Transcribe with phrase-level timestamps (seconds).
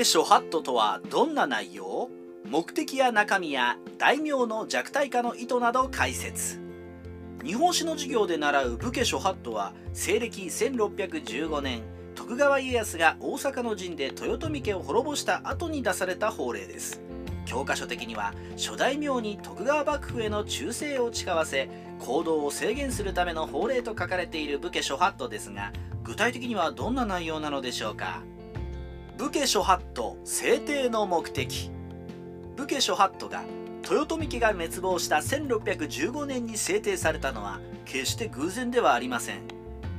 [0.00, 2.08] 家諸法度とはどんな内容？
[2.48, 6.58] 目的や中身や大名の弱体化の意図など解説。
[7.44, 11.82] 日本史の授業で習う武家諸法度は西暦1615年
[12.14, 17.02] 徳川家康が大阪の陣で豊臣家を滅ぼした後に出された法令です。
[17.44, 28.22] 教科書的には諸大名に徳川幕府への忠誠を誓わせ行動を制限するための法令と書かれている武家諸法度ですが具体的にはどんな内容なのでしょうか？
[29.20, 31.70] 武家諸法度制定の目的。
[32.56, 33.44] 武家諸法度が
[33.82, 39.42] 豊臣家が滅亡した1615年に制定されたのは決して偶然ではありません。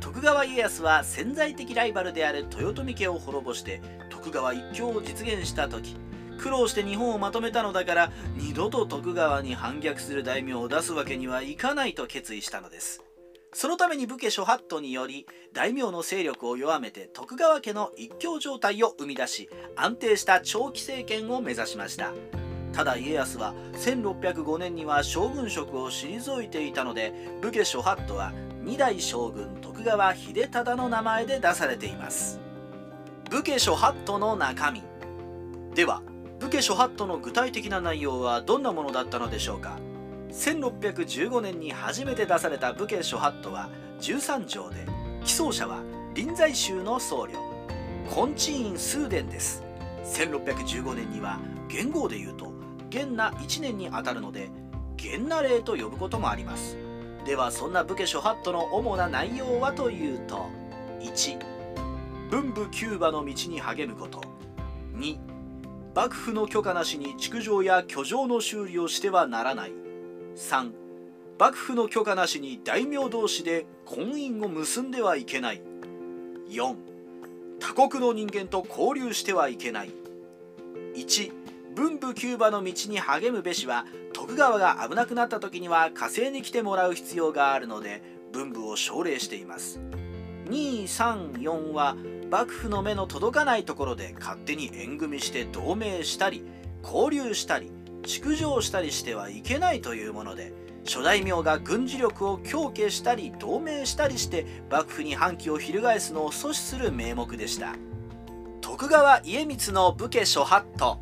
[0.00, 5.94] 徳川家康は潜在的ライバルである豊臣家を滅ぼして徳川一強を実現した時
[6.40, 13.04] 苦労して日本をまとめたのだから二度と徳川に反逆する大名を出すわけにはいかないと決意したのです。
[13.54, 22.12] そのために武家諸法度により大名の勢力を弱めて徳川家の一強状態を生み出し安定した長期政権を目指しました。
[22.72, 28.32] ただ家康は1605年には将軍職を退いていたので武家諸法度は
[28.64, 32.40] 二代将軍徳川秀忠の名前で出されています。
[33.30, 34.82] 武家諸法度の中身。
[35.76, 36.02] では
[36.40, 39.78] 武家諸法度の具体的な内容はどんなものだったのでしょうか？
[40.34, 44.84] 1615年に初めて出された武家諸法度は13条で
[45.24, 45.80] 起草者は
[46.12, 47.54] 臨済宗の僧侶。
[48.12, 49.62] 金地院数伝です。
[50.04, 52.52] 1615年には元号でいうと
[52.90, 54.50] 元那1年にあたるので
[54.96, 56.76] 元那令と呼ぶこともあります。
[57.24, 60.46] ではそんな武家諸法度の主な内容はというと
[61.00, 61.38] 1
[62.28, 64.20] 文武キューバの道に励むこと。
[64.96, 65.16] 2
[65.94, 69.83] 幕府の許可なしに築城や居城の修理をしてはならない。
[70.36, 70.72] 3
[71.38, 75.62] 幕府の許可なしに大名同士で婚姻を結んではいけない。
[76.48, 76.76] 4
[77.60, 79.90] 他国の人間と交流してはいけない。
[80.94, 81.32] 1
[81.74, 89.80] 文武キューバの道に励むべしは徳川が危なくなった時には火星に来てもらう必要があるので文武を奨励しています。
[90.46, 91.96] 234は
[92.30, 96.44] 幕府の目の届かないところで勝手に縁組して同盟したり
[96.82, 97.70] 交流したり
[98.04, 100.52] 築城したりしてはいけないというもので
[100.84, 107.74] 諸大名が軍事力を強化したり同盟したりして幕府に反旗を翻すのを阻止する名目でした。
[108.60, 110.98] 徳川家光の武家諸法度。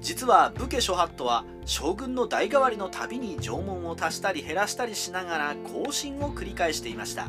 [0.00, 7.28] 実は武家諸法度は将軍の代替わりのたびに縄文を足したり減らしたりしながら更新を繰り返していました。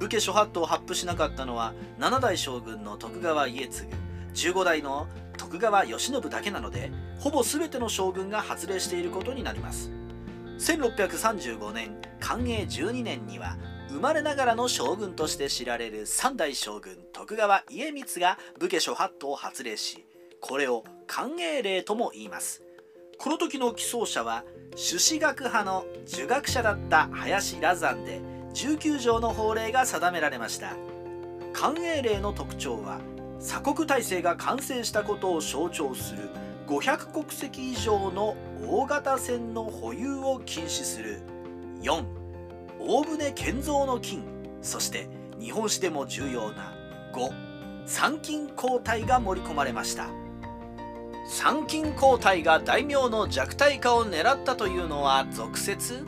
[0.00, 3.86] 武家諸法度を発布しなかったのは7代将軍の徳川家継。
[4.34, 5.06] 15代の
[5.48, 9.90] 徳川慶喜だけなのでほぼ全ての将軍が発令していることになります。
[10.58, 13.56] 1635年寛永12年には
[13.88, 20.04] 生まれながらの将軍として知られる3代将軍徳川家光が武家諸法度を発令し
[20.40, 22.62] これを寛永令とも言います。
[23.18, 24.44] この時の起草者は
[24.76, 28.20] 朱子学派の儒学者だった林羅山で
[28.54, 30.76] 19条の法令が定められました。
[31.54, 33.00] 寛永令の特徴は
[33.40, 36.30] 鎖国体制が完成したことを象徴する
[36.66, 41.22] 500国籍以上の大型船の保有を禁止する。
[41.82, 42.04] 4
[42.80, 44.24] 大船建造の金
[44.60, 45.08] そして
[45.40, 46.74] 日本史でも重要な。
[47.14, 47.32] 5
[47.86, 50.08] 参勤交代が盛り込まれました。
[51.26, 56.06] 参勤交代が大名の弱体化を狙ったというのは俗説？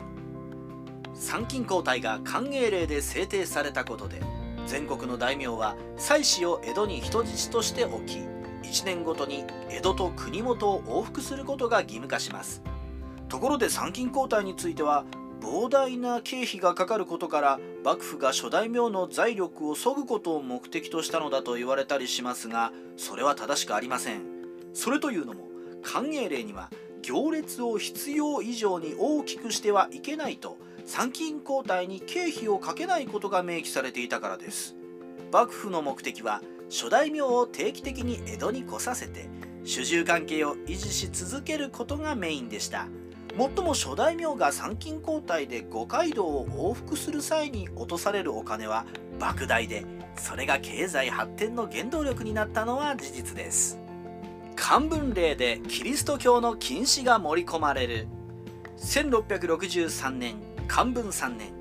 [1.13, 4.21] 参勤交代が寛永令で制定されたことで
[4.71, 8.19] 全国の大名は妻子を江戸に人質として置き
[8.63, 12.63] 1年ごとに江戸と国元を往復することが義務化します。
[13.27, 15.03] ところで参勤交代については
[15.41, 24.21] 膨大な経費がかかることから幕府が諸大名の財力を削ぐことを目的としたのだと言われたりしますがそれは正しくありません。
[24.73, 25.49] それというのも
[25.83, 26.69] 寛永令には
[27.01, 30.57] 行列を必要以上に大きくしてはいけないと
[30.93, 34.75] 参勤交代に経費をかけないことが明記されていたからです。
[35.31, 39.29] 幕府の目的は諸大名を定期的に江戸に来させて
[39.63, 42.89] 主従関係を維持し続けることがメインでした。
[43.37, 48.85] もっとも諸大名が参勤交代で五街道を往復する際に落とされるお金は
[49.17, 49.85] 莫大で
[50.17, 53.79] それが経済発展の原動力になったのは事実です。
[54.57, 58.09] 漢文令でキリスト教の禁止が盛り込まれる。
[58.77, 61.51] 1663年漢文3年。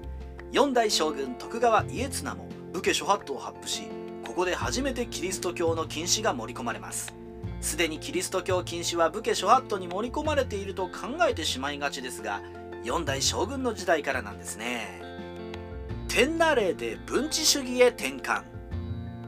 [0.53, 3.83] 四代将軍徳川家綱も武家諸法度を発布し
[4.25, 7.13] ここで初めてキリスト教の禁止が盛り込まれます。
[7.61, 12.41] すでにキリスト教禁止は武家諸法度に盛り込まれていると考えてしまいがちですが
[12.85, 15.03] 4代将軍の時代からなんですね。
[16.07, 18.45] 天那令で文治主義へ転換。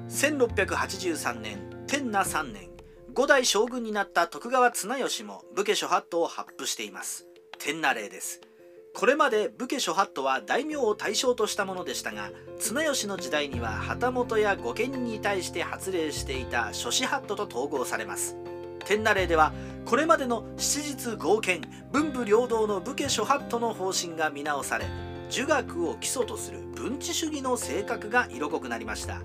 [0.09, 1.59] 1683年
[1.89, 2.71] 天那3年
[3.15, 7.27] 五代将軍になった徳川綱吉も武家諸法度を発布しています。
[7.59, 8.52] 天那令です。
[8.95, 18.37] これまで武家諸法度は大名を対象としたものでしたが綱吉の時代には旗本や御家人に対して発令していた諸子法度と統合されます。
[18.85, 19.53] 天那令では
[19.85, 21.63] これまでの七日合憲
[21.93, 24.87] 文武両道の武家諸法度の方針が見直され
[25.31, 29.23] 儒学を基礎とする文治主義の性格が色濃くなりました。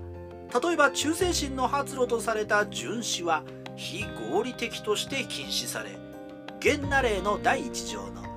[0.62, 3.42] 例えば忠誠心の発露とされた殉死は
[3.76, 5.98] 非合理的として禁止され
[6.58, 8.27] 元那令の第一条の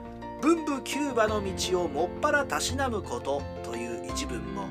[0.42, 4.66] 文武キューバの道をもっぱらたしなむことという一文も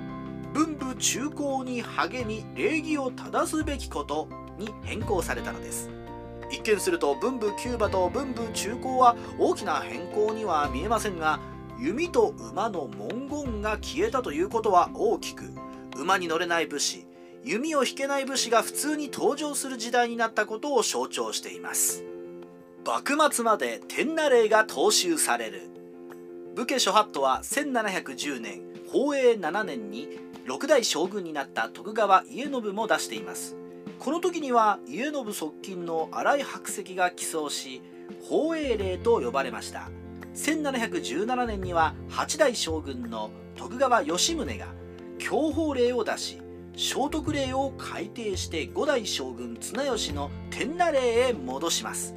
[0.53, 4.29] 文武中高に励み礼儀を正すべきこと
[4.59, 5.89] に変更されたのです。
[6.51, 11.39] 一見すると文武キューバと文武中高は大きな変更には見えませんが
[11.79, 15.55] 弓と馬の文言が消えたということは大きく
[15.97, 17.07] 馬に乗れない武士
[17.45, 22.05] 弓を引けない武士が普通に登場する時代になったことを象徴しています。
[22.85, 25.69] 幕末まで天那令が踏襲される。
[26.55, 30.09] 武家諸法度は1710年宝永7年に
[30.47, 33.57] 6代将軍になった徳川家信も出しています。
[33.99, 37.83] この時には家信側近の荒井白石が起草し
[38.23, 39.91] 宝永令と呼ばれました。
[40.35, 44.69] 1717年には8代将軍の徳川吉宗が
[45.19, 46.39] 享保令を出し
[46.77, 52.15] 聖徳令を改定して5代将軍綱吉の天那令へ戻します。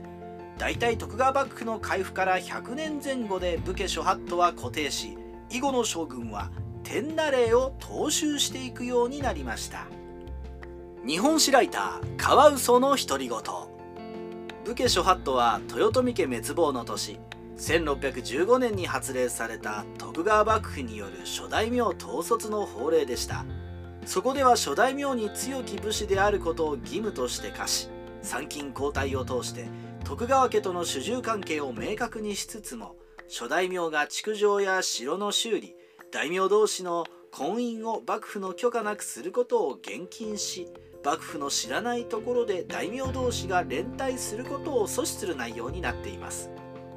[0.57, 5.17] 大体徳川幕府の開府から100年前後で武家諸法度は固定し
[5.49, 6.51] 以後の将軍は
[6.83, 9.87] 天那令を踏襲していくようになりました。
[11.05, 13.39] 日本史ライターカワウソの独り言。
[14.65, 17.19] 武家諸法度は豊臣家滅亡の年
[17.57, 23.45] 1615年に発令された徳川幕府による諸大名統率の法令でした。
[24.05, 27.89] そこでは諸大名に強き武士であることを義務として課し
[28.21, 29.67] 参勤交代を通して
[30.03, 32.95] 徳川家との主従関係を明確にしつつも
[33.27, 35.75] 諸大名が築城や城の修理
[36.11, 40.67] 大名同士の婚姻を幕府の許可なくすることを厳禁し
[41.03, 46.49] 幕府の知らないところで大名同士が連帯することを阻止する内容になっています。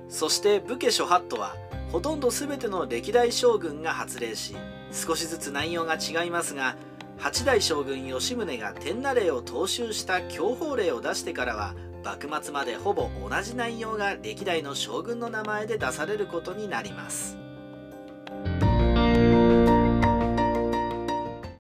[0.09, 1.57] そして武家諸法度は
[1.91, 4.55] ほとんど全ての歴代将軍が発令し
[4.93, 6.77] 少しずつ内容が違いますが
[7.19, 11.75] 8代将軍吉宗が天那令を踏襲した享保令を出してからは
[12.05, 17.46] 幕末までほぼ同じ内容が歴代の将軍の名前で出されることになります。